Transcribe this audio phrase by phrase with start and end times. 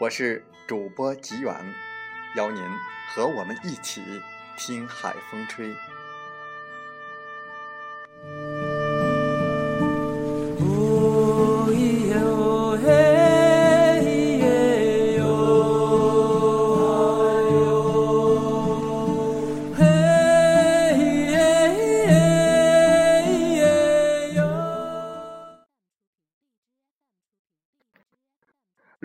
[0.00, 1.54] 我是主播吉远。
[2.34, 2.60] 邀您
[3.14, 4.02] 和我们一起
[4.58, 5.72] 听海风吹。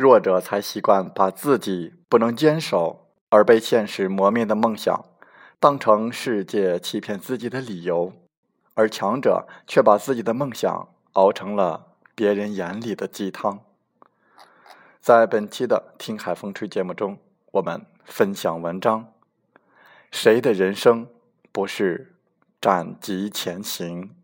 [0.01, 3.07] 弱者才习惯把自己不能坚守。
[3.31, 5.05] 而被现实磨灭的梦想，
[5.59, 8.11] 当成世界欺骗自己的理由，
[8.73, 13.59] 而强者却把自己的梦想熬成了别人眼里的鸡汤。
[14.99, 17.19] 在本期的《听海风吹》节目中，
[17.51, 19.13] 我们分享文章：
[20.11, 21.07] 谁的人生
[21.51, 22.15] 不是
[22.59, 24.15] 斩棘前行？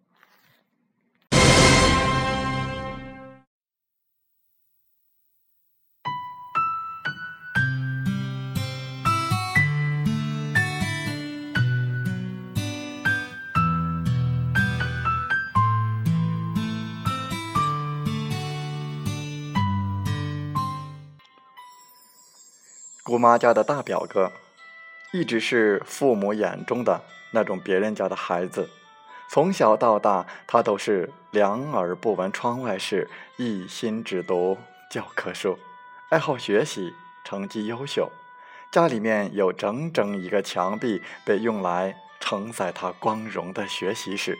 [23.05, 24.31] 姑妈家的大表哥，
[25.13, 26.99] 一直是父母眼中的
[27.29, 28.67] 那种别人家的孩子。
[29.29, 33.07] 从小到大，他都是两耳不闻窗外事，
[33.37, 34.57] 一心只读
[34.89, 35.59] 教科书，
[36.09, 38.11] 爱好学习，成绩优秀。
[38.71, 44.35] 家里面有整整一个墙壁被用来承载他光荣的学习史。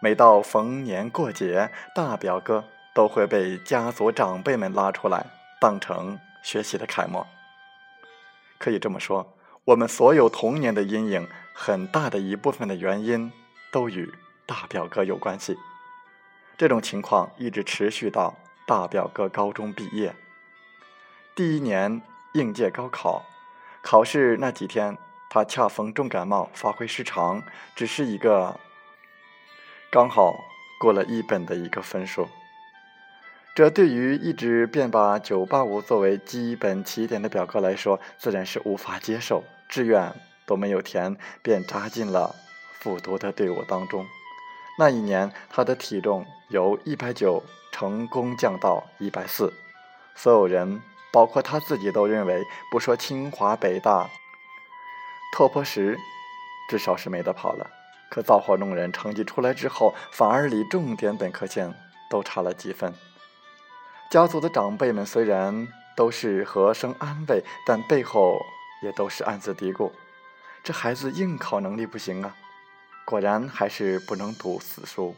[0.00, 2.64] 每到逢年过节，大表哥
[2.94, 5.26] 都会被家族长辈们拉出来，
[5.60, 7.26] 当成学习的楷模。
[8.62, 13.32] 可以这么说，我们所有童年的阴影，很大的一部分的原因
[13.72, 14.14] 都与
[14.46, 15.58] 大表哥有关系。
[16.56, 20.14] 这种情况一直持续到大表哥高中毕业。
[21.34, 22.00] 第一年
[22.34, 23.24] 应届高考，
[23.82, 24.96] 考试那几天，
[25.28, 27.42] 他恰逢重感冒，发挥失常，
[27.74, 28.60] 只是一个
[29.90, 30.36] 刚好
[30.78, 32.28] 过了一本的一个分数。
[33.54, 39.44] 这对于一直便把985作为基本起点的表哥来说，自然是无法接受。
[39.68, 40.10] 志愿
[40.46, 42.34] 都没有填，便扎进了
[42.80, 44.06] 复读的队伍当中。
[44.78, 47.42] 那一年，他的体重由190
[47.72, 49.52] 成功降到140，
[50.14, 50.80] 所有人，
[51.12, 54.08] 包括他自己，都认为不说清华北大，
[55.36, 55.98] 拓扑石
[56.70, 57.70] 至少是没得跑了。
[58.10, 61.74] 可造化弄人，成绩出来之后，反而离重点本科线
[62.08, 62.94] 都差了几分。
[64.12, 65.66] 家族的长辈们虽然
[65.96, 68.38] 都是和声安慰，但背后
[68.82, 69.90] 也都是暗自嘀咕：
[70.62, 72.36] 这孩子应考能力不行啊，
[73.06, 75.16] 果然还是不能读死书。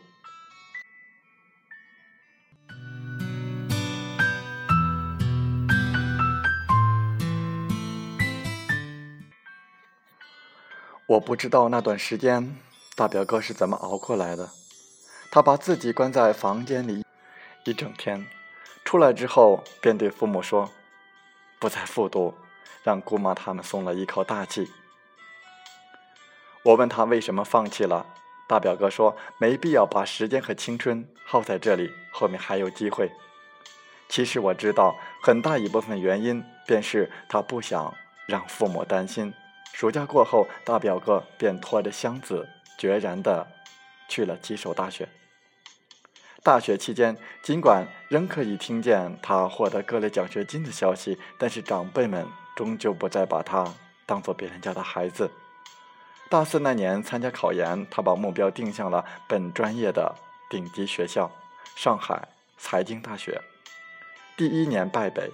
[11.09, 12.57] 我不知道那段时间
[12.95, 14.51] 大表哥是怎么熬过来的，
[15.33, 17.05] 他把自己关在房间里
[17.65, 18.25] 一整天。
[18.85, 20.71] 出来之后，便对父母说
[21.59, 22.35] ：“不再复读，
[22.83, 24.71] 让姑妈他们松了一口大气。”
[26.63, 28.07] 我问他为什么放弃了，
[28.47, 33.11] 大表哥说：“没必要把时间和青春耗在这里，后面还有机会。”
[34.09, 37.93] 其实我知道，很大一部分原因便是他不想
[38.27, 39.33] 让父母担心。
[39.73, 42.49] 暑假过后，大表哥便拖着箱子，
[42.79, 43.47] 决然的
[44.09, 45.09] 去了吉首大学。
[46.45, 53.65] 大学期间，尽管仍可以听见他获得各类奖学金的消息，但是长辈们终究不再把他
[54.05, 55.31] 当做别人家的孩子。
[56.29, 60.15] 大四那年参加考研，他把目标定向了本专业的
[60.51, 61.31] 顶级学校——
[61.77, 63.41] 上海财经大学。
[64.37, 65.31] 第一年败北，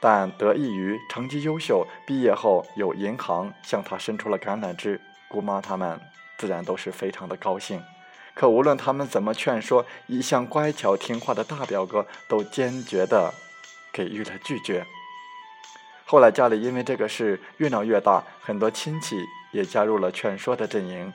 [0.00, 6.00] 但得益于成绩优秀，毕业后有银行向他伸出了橄榄枝，姑妈他们
[6.36, 7.80] 自然都是非常的高兴。
[8.34, 13.32] 可无论他们怎么劝说，一向乖巧听话的大表哥都坚决的
[13.92, 14.86] 给予了拒绝。
[16.04, 19.16] 后来家里因为这个事越闹越大，很多亲戚
[19.50, 21.12] 也加入了劝说的阵营。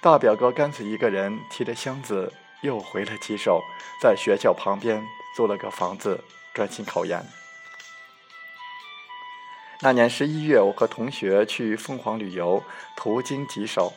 [0.00, 3.62] 大表哥干脆一个人提着箱子又回了吉首，
[4.00, 5.02] 在学校旁边
[5.36, 6.22] 租了个房子，
[6.54, 7.24] 专心考研。
[9.80, 12.62] 那年十一月，我和同学去凤凰旅游，
[12.96, 13.92] 途经吉首。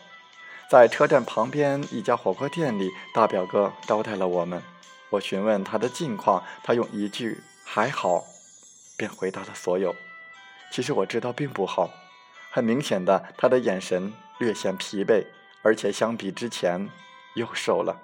[0.71, 4.63] 在车站旁边一家火锅店里，大表哥招待了我们。
[5.09, 8.23] 我询问他的近况，他用一句“还好”
[8.95, 9.93] 便回答了所有。
[10.71, 11.91] 其实我知道并不好，
[12.51, 15.25] 很明显的，他的眼神略显疲惫，
[15.61, 16.89] 而且相比之前
[17.35, 17.99] 又瘦了。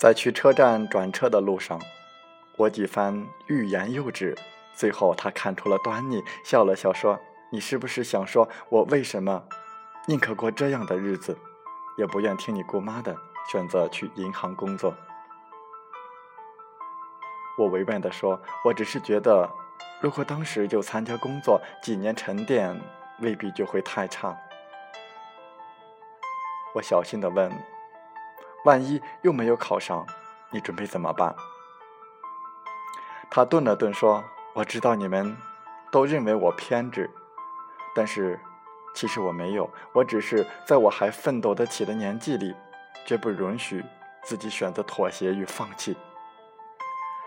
[0.00, 1.78] 在去车站转车的路上，
[2.56, 4.34] 我几番欲言又止，
[4.72, 7.20] 最后他看出了端倪，笑了笑说
[7.52, 9.44] ：“你是不是想说我为什么
[10.06, 11.36] 宁可过这样的日子，
[11.98, 13.14] 也不愿听你姑妈的，
[13.52, 14.94] 选择去银行工作？”
[17.58, 19.50] 我委婉地说：“我只是觉得，
[20.00, 22.74] 如果当时就参加工作，几年沉淀
[23.20, 24.34] 未必就会太差。”
[26.74, 27.52] 我小心地问。
[28.64, 30.06] 万一又没有考上，
[30.50, 31.34] 你准备怎么办？
[33.30, 34.24] 他顿了顿说
[34.54, 35.36] ：“我知道你们
[35.90, 37.08] 都认为我偏执，
[37.94, 38.38] 但是
[38.94, 42.54] 其实我没有，我只是在我还奋斗得起的年纪里，
[43.06, 43.84] 绝不允许
[44.24, 45.96] 自己选择妥协与放弃。”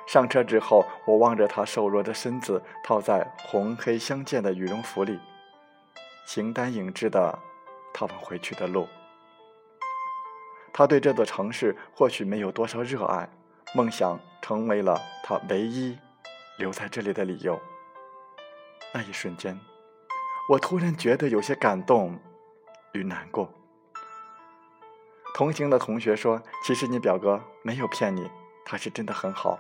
[0.06, 5.18] 上车之后，我望着他瘦弱的身子，套在红黑相间的羽绒服里，
[6.26, 7.40] 形单影只的
[7.94, 8.86] 踏往回去的路。
[10.74, 13.30] 他对这座城市或许没有多少热爱，
[13.76, 15.96] 梦想成为了他唯一
[16.58, 17.60] 留在这里的理由。
[18.92, 19.60] 那一瞬间，
[20.50, 22.20] 我突然觉得有些感动
[22.94, 23.52] 与难过。
[25.36, 28.30] 同行的同学说：“其实你表哥没有骗你，
[28.66, 29.60] 他是真的很好，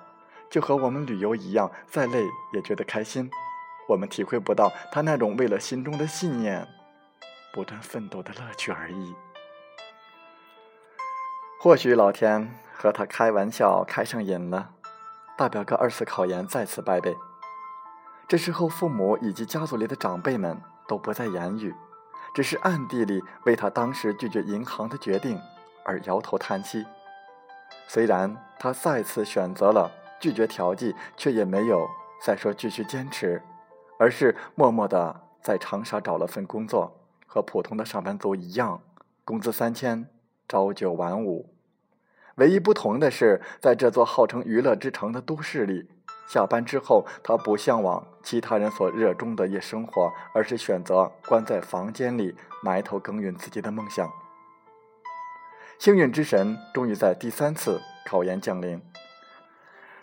[0.49, 3.29] 就和我们旅游一样，再累也觉得开心。
[3.87, 6.67] 我们体会不到他那种为了心中的信念
[7.53, 9.15] 不断奋斗的乐趣而已。”
[11.63, 14.71] 或许老天和他开玩笑开上瘾了，
[15.37, 17.15] 大表哥二次考研再次败北。
[18.27, 21.73] 这时候，父母以及家族里的长辈们都不再言语，
[22.35, 25.39] 只是暗地里为他当时拒绝银行的决定
[25.85, 26.85] 而摇头叹息。
[27.87, 31.87] 虽然他再次选择了拒绝调剂，却也没有
[32.21, 33.41] 再说继续坚持，
[33.97, 36.93] 而是默默地在长沙找了份工作，
[37.25, 38.81] 和普通的上班族一样，
[39.23, 40.05] 工资三千，
[40.49, 41.52] 朝九晚五。
[42.35, 45.87] 唯一不同的是，在这座号称娱乐之城的都市里，
[46.27, 54.11] 下班之后，他不向往其他人所热衷的夜生活，而是选择关在房间里埋头耕耘自己的梦想。
[55.77, 58.81] 幸运之神终于在第三次考研降临，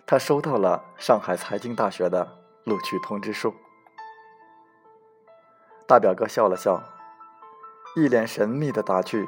[0.05, 3.53] 他收到了上海财经大学的录取通知书。
[5.85, 6.81] 大表哥笑了笑，
[7.97, 9.27] 一脸神秘的打趣：“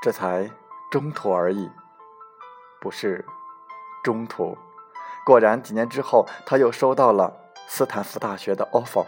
[0.00, 0.48] 这才。”
[0.94, 1.68] 中途而已，
[2.80, 3.24] 不是
[4.04, 4.56] 中途。
[5.26, 7.36] 果然，几年之后，他又收到了
[7.66, 9.04] 斯坦福大学的 offer。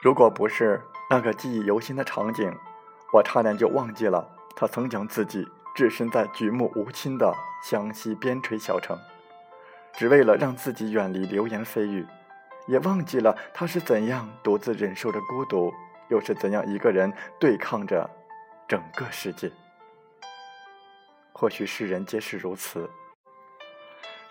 [0.00, 2.56] 如果不是那个记忆犹新的场景，
[3.12, 4.24] 我差点就忘记了
[4.54, 7.34] 他曾将自己置身在举目无亲的
[7.64, 8.96] 湘西边陲小城，
[9.94, 12.06] 只为了让自己远离流言蜚语。
[12.66, 15.72] 也忘记了他是怎样独自忍受着孤独，
[16.08, 18.08] 又是怎样一个人对抗着
[18.68, 19.50] 整个世界。
[21.32, 22.88] 或许世人皆是如此，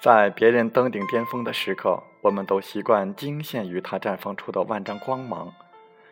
[0.01, 5.53] 在别人登顶巅峰的时刻，我们都习惯惊羡于他绽放出的万丈光芒，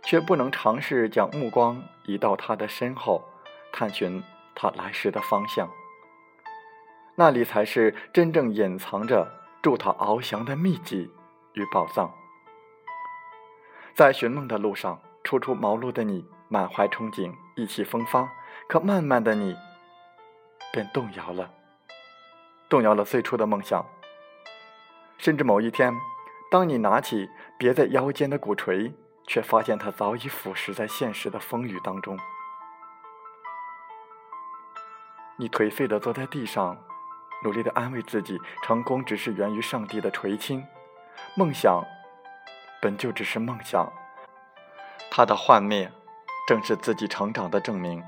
[0.04, 3.24] 却不能尝试将目光移到他的身后，
[3.72, 5.68] 探寻他来时的方向。
[7.16, 9.28] 那里才是真正隐藏着
[9.62, 11.12] 助他翱翔的秘籍。
[11.54, 12.12] 与宝藏，
[13.94, 18.28] 在寻梦的路上，初出茅庐的你满怀憧憬，意气风发；
[18.68, 19.56] 可慢慢的你，
[20.72, 21.52] 便动摇了，
[22.68, 23.86] 动摇了最初的梦想，
[25.20, 25.94] 甚至某一天，
[26.50, 27.30] 当你拿起
[27.60, 28.92] 别在腰间的鼓槌，
[29.28, 32.18] 却发现它早已腐蚀在现实的风雨当中。
[35.38, 36.78] 你颓废的坐在地上，
[37.44, 40.64] 努力的安慰自己，成功只是源于上帝的垂青，
[41.36, 41.84] 梦想
[42.82, 43.92] 本就只是梦想，
[45.10, 45.92] 它的幻灭
[46.48, 48.04] 正是自己成长的证明。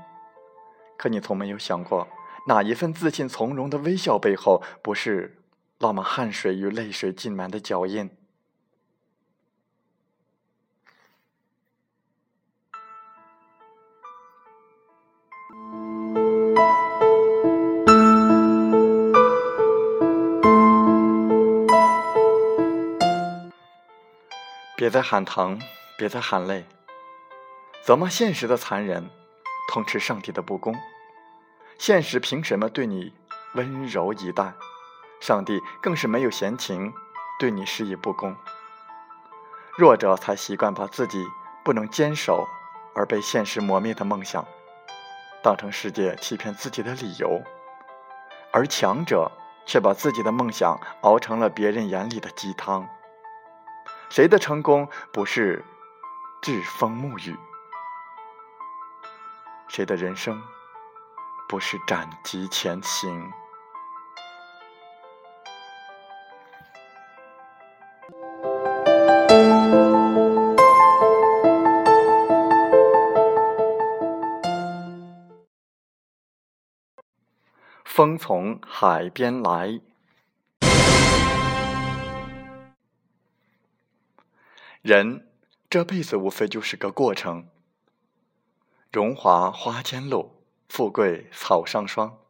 [0.96, 2.06] 可你从没有想过，
[2.46, 5.42] 哪一份自信从容的微笑背后，不是
[5.78, 8.10] 落满汗水与泪水浸满的脚印？
[24.78, 25.58] 别再喊疼，
[25.96, 26.66] 别再喊累，
[27.82, 29.08] 责骂现实的残忍，
[29.72, 30.76] 痛斥上帝的不公。
[31.78, 33.14] 现实凭什么对你
[33.54, 34.52] 温柔以待？
[35.18, 36.92] 上帝更是没有闲情
[37.38, 38.36] 对你施以不公。
[39.78, 41.24] 弱者才习惯把自己
[41.64, 42.46] 不能坚守
[42.94, 44.46] 而被现实磨灭的梦想，
[45.42, 47.40] 当成世界欺骗自己的理由，
[48.52, 49.32] 而强者
[49.64, 52.86] 却把自己的梦想熬成了别人眼里的鸡汤。
[54.08, 55.62] 谁的成功不是
[56.40, 57.36] 栉风沐雨？
[59.68, 60.42] 谁的人生
[61.48, 63.30] 不是斩棘前行？
[77.84, 79.80] 风从海边来。
[84.86, 85.26] 人
[85.68, 87.48] 这辈子无非就是个过程。
[88.92, 92.20] 荣华花间露，富贵草上霜。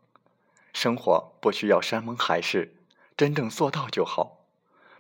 [0.72, 2.74] 生活不需要山盟海誓，
[3.14, 4.46] 真正做到就好；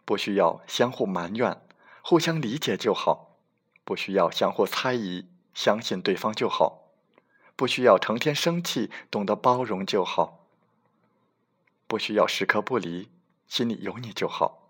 [0.04, 1.62] 不需要相互埋怨，
[2.02, 3.38] 互相理解就好；
[3.86, 6.92] 不需要相互猜疑，相信对方就好；
[7.56, 10.44] 不需要成天生气，懂得包容就好；
[11.86, 13.08] 不需要时刻不离，
[13.48, 14.65] 心里有你就好。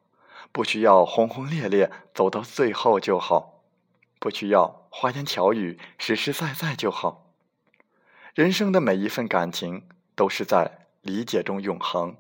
[0.57, 3.61] 不需要轰轰烈烈，走到最后就好；
[4.19, 7.31] 不需要花言巧语，实实在在就好。
[8.35, 12.17] 人生的每一份感情都是在理解中永恒，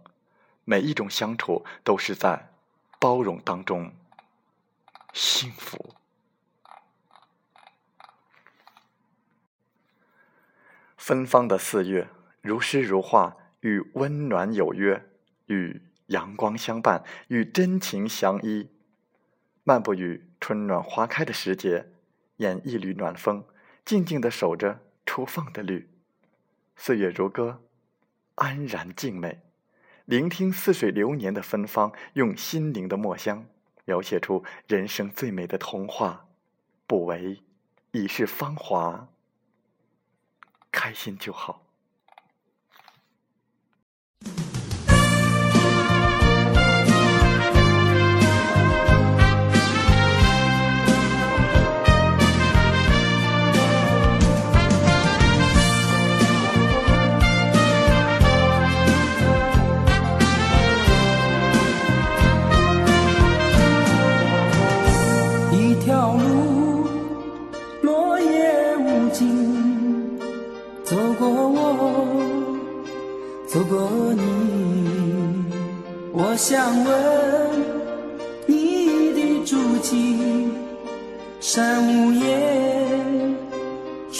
[0.67, 2.53] 每一种相处都是在
[3.01, 3.95] 包容当中
[5.15, 5.95] 幸福。
[10.99, 12.11] 芬芳的四月，
[12.43, 15.09] 如诗如画，与温暖有约，
[15.47, 15.86] 与。
[16.07, 18.69] 阳光相伴，与真情相依，
[19.65, 21.91] 漫步于春暖花开的时节，
[22.37, 23.45] 沿一缕暖风，
[23.85, 25.91] 静静地守着初放的绿。
[26.77, 27.63] 岁月如歌，
[28.37, 29.43] 安然静美。
[30.05, 33.45] 聆听似水流年的芬芳，用心灵的墨香，
[33.85, 36.29] 描写出人生最美的童话。
[36.87, 37.43] 不为
[37.91, 39.09] 已是芳华，
[40.71, 41.66] 开心就好。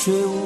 [0.07, 0.46] 却无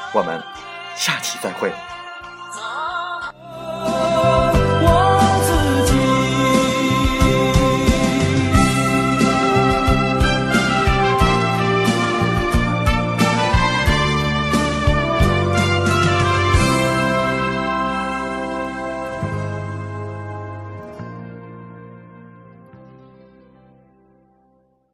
[0.11, 0.41] 我们
[0.95, 1.71] 下期再会。